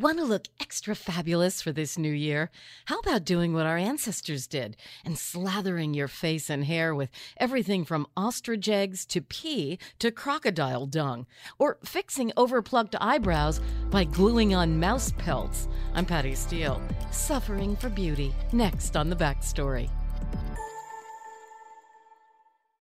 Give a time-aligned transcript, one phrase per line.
[0.00, 2.50] Want to look extra fabulous for this new year?
[2.86, 7.84] How about doing what our ancestors did and slathering your face and hair with everything
[7.84, 11.26] from ostrich eggs to pee to crocodile dung?
[11.58, 13.60] Or fixing overplucked eyebrows
[13.90, 15.68] by gluing on mouse pelts?
[15.92, 16.80] I'm Patty Steele,
[17.10, 19.90] suffering for beauty, next on The Backstory.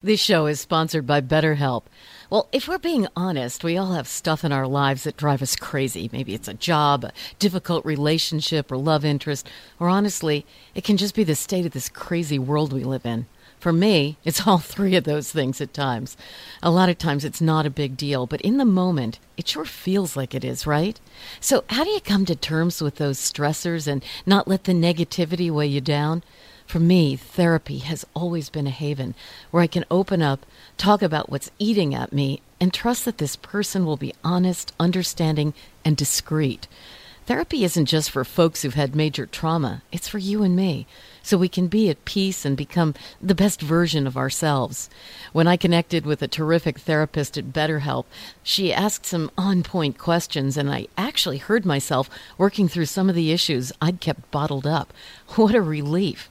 [0.03, 1.82] This show is sponsored by BetterHelp.
[2.30, 5.55] Well, if we're being honest, we all have stuff in our lives that drive us
[5.55, 6.09] crazy.
[6.11, 9.46] Maybe it's a job, a difficult relationship, or love interest,
[9.79, 13.27] or honestly, it can just be the state of this crazy world we live in.
[13.58, 16.17] For me, it's all three of those things at times.
[16.63, 19.67] A lot of times it's not a big deal, but in the moment, it sure
[19.67, 20.99] feels like it is, right?
[21.41, 25.50] So, how do you come to terms with those stressors and not let the negativity
[25.50, 26.22] weigh you down?
[26.70, 29.16] For me, therapy has always been a haven
[29.50, 33.34] where I can open up, talk about what's eating at me, and trust that this
[33.34, 35.52] person will be honest, understanding,
[35.84, 36.69] and discreet.
[37.27, 40.86] Therapy isn't just for folks who've had major trauma, it's for you and me,
[41.24, 44.88] so we can be at peace and become the best version of ourselves.
[45.32, 48.05] When I connected with a terrific therapist at BetterHelp,
[48.44, 53.16] she asked some on point questions, and I actually heard myself working through some of
[53.16, 54.92] the issues I'd kept bottled up.
[55.30, 56.30] What a relief!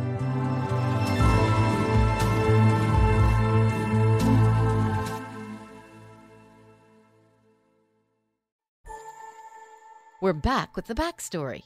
[10.21, 11.63] We're back with the backstory.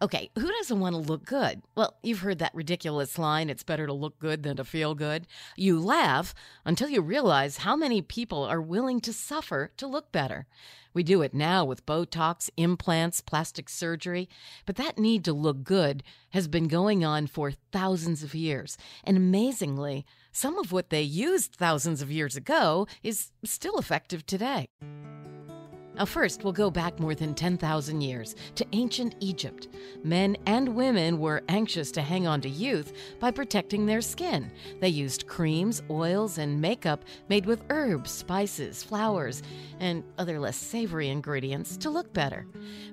[0.00, 1.60] Okay, who doesn't want to look good?
[1.76, 5.26] Well, you've heard that ridiculous line it's better to look good than to feel good.
[5.56, 10.46] You laugh until you realize how many people are willing to suffer to look better.
[10.94, 14.26] We do it now with Botox, implants, plastic surgery,
[14.64, 18.78] but that need to look good has been going on for thousands of years.
[19.04, 24.66] And amazingly, some of what they used thousands of years ago is still effective today.
[25.94, 29.68] Now, first, we'll go back more than 10,000 years to ancient Egypt.
[30.02, 34.50] Men and women were anxious to hang on to youth by protecting their skin.
[34.80, 39.42] They used creams, oils, and makeup made with herbs, spices, flowers,
[39.80, 42.46] and other less savory ingredients to look better.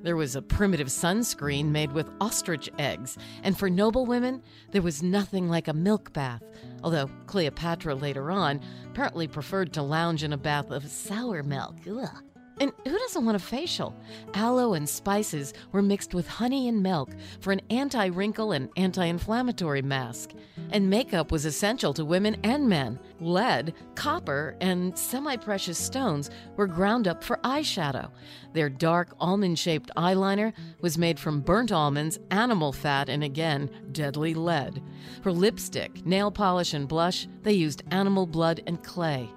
[0.03, 5.01] There was a primitive sunscreen made with ostrich eggs, and for noble women, there was
[5.01, 6.43] nothing like a milk bath.
[6.83, 11.75] Although Cleopatra later on apparently preferred to lounge in a bath of sour milk.
[11.89, 12.23] Ugh.
[12.59, 13.95] And who doesn't want a facial?
[14.33, 19.05] Aloe and spices were mixed with honey and milk for an anti wrinkle and anti
[19.05, 20.31] inflammatory mask.
[20.71, 22.99] And makeup was essential to women and men.
[23.21, 28.11] Lead, copper, and semi precious stones were ground up for eyeshadow.
[28.53, 34.33] Their dark almond shaped eyeliner was made from burnt almonds, animal fat, and again, deadly
[34.33, 34.81] lead.
[35.21, 39.29] For lipstick, nail polish, and blush, they used animal blood and clay.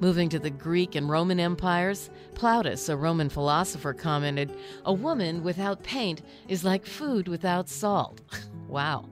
[0.00, 5.82] Moving to the Greek and Roman empires, Plautus, a Roman philosopher, commented, A woman without
[5.82, 8.20] paint is like food without salt.
[8.68, 9.08] wow.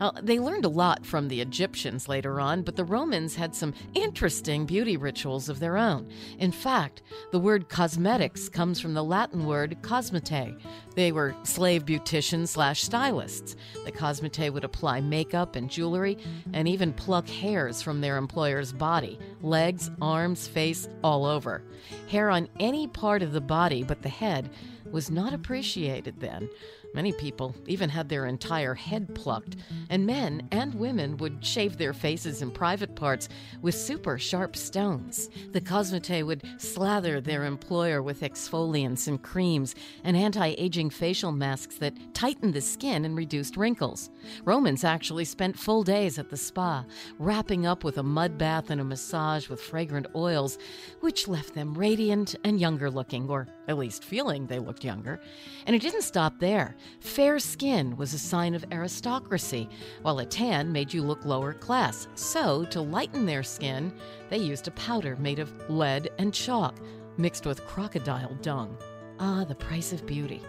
[0.00, 3.74] Now, they learned a lot from the Egyptians later on, but the Romans had some
[3.94, 6.08] interesting beauty rituals of their own.
[6.38, 7.02] In fact,
[7.32, 10.58] the word cosmetics comes from the Latin word cosmete.
[10.94, 13.56] They were slave beauticians slash stylists.
[13.84, 16.18] The cosmete would apply makeup and jewelry
[16.52, 21.62] and even pluck hairs from their employer's body legs, arms, face, all over.
[22.08, 24.50] Hair on any part of the body but the head
[24.92, 26.48] was not appreciated then.
[26.94, 29.56] Many people even had their entire head plucked,
[29.90, 33.28] and men and women would shave their faces and private parts
[33.60, 35.28] with super sharp stones.
[35.52, 41.76] The cosmete would slather their employer with exfoliants and creams and anti aging facial masks
[41.76, 44.08] that tightened the skin and reduced wrinkles.
[44.44, 46.84] Romans actually spent full days at the spa,
[47.18, 50.58] wrapping up with a mud bath and a massage with fragrant oils,
[51.00, 55.20] which left them radiant and younger looking, or at least feeling they looked younger.
[55.66, 56.76] And it didn't stop there.
[57.00, 59.68] Fair skin was a sign of aristocracy,
[60.02, 62.08] while a tan made you look lower class.
[62.14, 63.92] So, to lighten their skin,
[64.30, 66.76] they used a powder made of lead and chalk,
[67.16, 68.76] mixed with crocodile dung.
[69.20, 70.42] Ah, the price of beauty.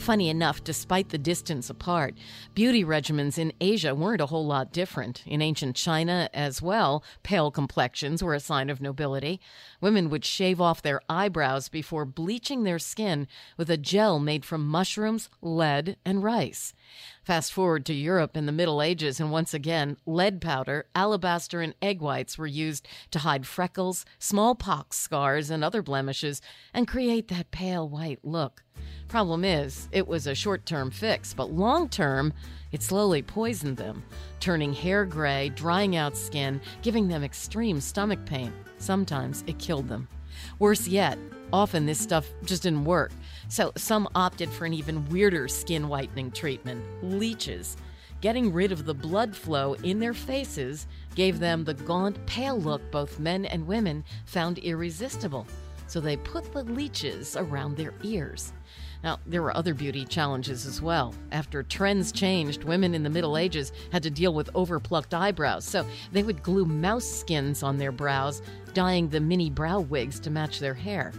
[0.00, 2.14] Funny enough, despite the distance apart,
[2.54, 5.22] beauty regimens in Asia weren't a whole lot different.
[5.26, 9.42] In ancient China as well, pale complexions were a sign of nobility.
[9.78, 14.66] Women would shave off their eyebrows before bleaching their skin with a gel made from
[14.66, 16.72] mushrooms, lead, and rice.
[17.22, 21.74] Fast forward to Europe in the Middle Ages, and once again, lead powder, alabaster, and
[21.82, 26.40] egg whites were used to hide freckles, smallpox scars, and other blemishes,
[26.72, 28.62] and create that pale white look.
[29.06, 32.32] Problem is, it was a short term fix, but long term,
[32.72, 34.02] it slowly poisoned them,
[34.38, 38.52] turning hair gray, drying out skin, giving them extreme stomach pain.
[38.78, 40.08] Sometimes it killed them.
[40.58, 41.18] Worse yet,
[41.52, 43.12] often this stuff just didn't work,
[43.50, 47.76] so some opted for an even weirder skin whitening treatment leeches.
[48.20, 52.90] Getting rid of the blood flow in their faces gave them the gaunt, pale look
[52.90, 55.46] both men and women found irresistible,
[55.88, 58.52] so they put the leeches around their ears.
[59.02, 61.14] Now, there were other beauty challenges as well.
[61.32, 65.86] After trends changed, women in the Middle Ages had to deal with overplucked eyebrows, so
[66.12, 68.42] they would glue mouse skins on their brows,
[68.74, 71.12] dyeing the mini brow wigs to match their hair.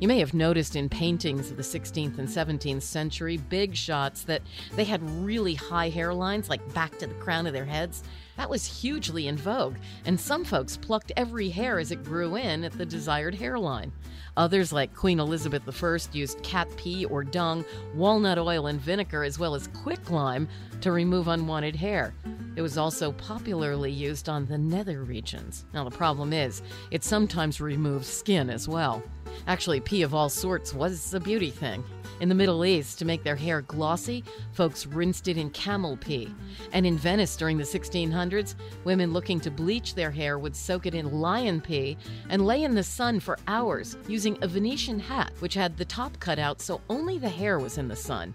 [0.00, 4.42] You may have noticed in paintings of the 16th and 17th century big shots that
[4.74, 8.02] they had really high hairlines, like back to the crown of their heads.
[8.36, 12.64] That was hugely in vogue, and some folks plucked every hair as it grew in
[12.64, 13.92] at the desired hairline.
[14.36, 17.64] Others, like Queen Elizabeth I, used cat pee or dung,
[17.94, 20.48] walnut oil, and vinegar, as well as quicklime
[20.84, 22.14] to remove unwanted hair.
[22.56, 25.64] It was also popularly used on the nether regions.
[25.72, 26.60] Now, the problem is,
[26.90, 29.02] it sometimes removes skin as well.
[29.46, 31.82] Actually, pee of all sorts was a beauty thing.
[32.20, 36.34] In the Middle East, to make their hair glossy, folks rinsed it in camel pee.
[36.74, 38.54] And in Venice during the 1600s,
[38.84, 41.96] women looking to bleach their hair would soak it in lion pee
[42.28, 46.20] and lay in the sun for hours using a Venetian hat, which had the top
[46.20, 48.34] cut out so only the hair was in the sun.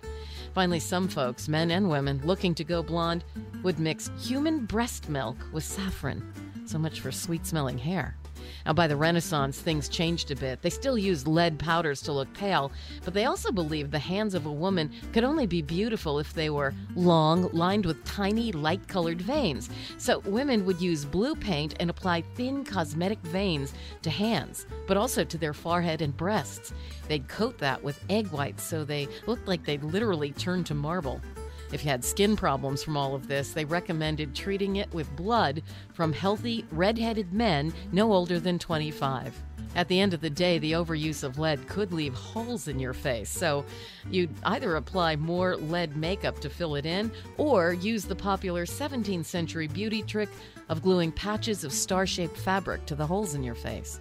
[0.54, 3.24] Finally, some folks, men and women, looking to go blonde,
[3.64, 6.34] would mix human breast milk with saffron.
[6.66, 8.19] So much for sweet smelling hair.
[8.66, 10.62] Now, by the Renaissance, things changed a bit.
[10.62, 12.72] They still used lead powders to look pale,
[13.04, 16.50] but they also believed the hands of a woman could only be beautiful if they
[16.50, 19.70] were long, lined with tiny, light colored veins.
[19.98, 25.24] So women would use blue paint and apply thin cosmetic veins to hands, but also
[25.24, 26.74] to their forehead and breasts.
[27.08, 31.22] They'd coat that with egg whites so they looked like they'd literally turned to marble.
[31.72, 35.62] If you had skin problems from all of this, they recommended treating it with blood
[35.94, 39.44] from healthy, red-headed men no older than 25.
[39.76, 42.94] At the end of the day, the overuse of lead could leave holes in your
[42.94, 43.64] face, so
[44.10, 49.26] you'd either apply more lead makeup to fill it in or use the popular 17th
[49.26, 50.30] century beauty trick
[50.70, 54.00] of gluing patches of star shaped fabric to the holes in your face.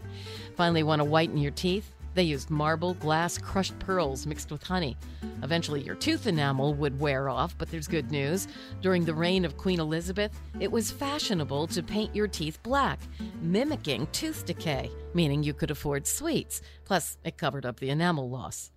[0.56, 1.92] Finally, want to whiten your teeth?
[2.18, 4.96] They used marble, glass, crushed pearls mixed with honey.
[5.44, 8.48] Eventually, your tooth enamel would wear off, but there's good news.
[8.82, 12.98] During the reign of Queen Elizabeth, it was fashionable to paint your teeth black,
[13.40, 16.60] mimicking tooth decay, meaning you could afford sweets.
[16.84, 18.72] Plus, it covered up the enamel loss.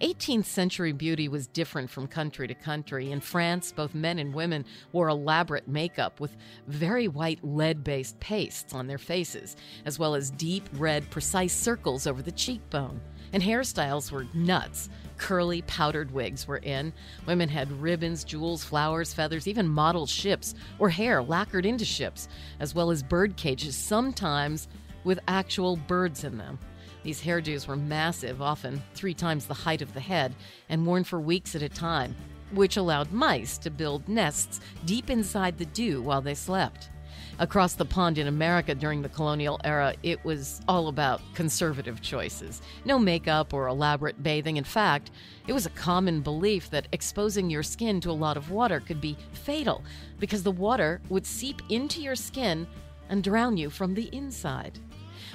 [0.00, 3.12] 18th century beauty was different from country to country.
[3.12, 8.72] In France, both men and women wore elaborate makeup with very white lead based pastes
[8.72, 12.98] on their faces, as well as deep red, precise circles over the cheekbone.
[13.34, 14.88] And hairstyles were nuts.
[15.18, 16.94] Curly, powdered wigs were in.
[17.26, 22.26] Women had ribbons, jewels, flowers, feathers, even model ships or hair lacquered into ships,
[22.58, 24.66] as well as bird cages, sometimes
[25.04, 26.58] with actual birds in them.
[27.02, 30.34] These hairdos were massive, often three times the height of the head,
[30.68, 32.14] and worn for weeks at a time,
[32.52, 36.90] which allowed mice to build nests deep inside the do while they slept.
[37.38, 42.60] Across the pond in America during the colonial era, it was all about conservative choices.
[42.84, 44.58] No makeup or elaborate bathing.
[44.58, 45.10] In fact,
[45.46, 49.00] it was a common belief that exposing your skin to a lot of water could
[49.00, 49.82] be fatal
[50.18, 52.66] because the water would seep into your skin
[53.08, 54.78] and drown you from the inside.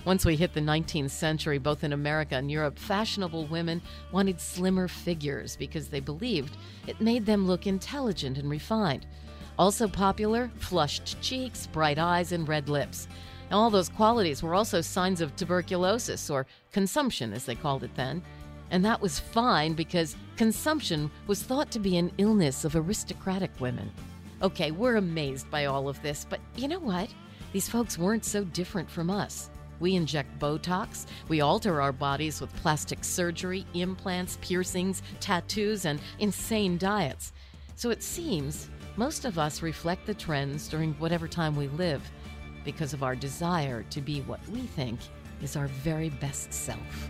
[0.06, 3.82] Once we hit the 19th century, both in America and Europe, fashionable women
[4.12, 9.08] wanted slimmer figures because they believed it made them look intelligent and refined.
[9.58, 13.08] Also popular, flushed cheeks, bright eyes, and red lips.
[13.50, 17.96] Now, all those qualities were also signs of tuberculosis, or consumption as they called it
[17.96, 18.22] then.
[18.70, 23.92] And that was fine because consumption was thought to be an illness of aristocratic women.
[24.44, 27.10] Okay, we're amazed by all of this, but you know what?
[27.54, 29.50] These folks weren't so different from us.
[29.80, 36.78] We inject Botox, we alter our bodies with plastic surgery, implants, piercings, tattoos, and insane
[36.78, 37.34] diets.
[37.76, 42.10] So it seems most of us reflect the trends during whatever time we live
[42.64, 45.00] because of our desire to be what we think
[45.42, 47.10] is our very best self.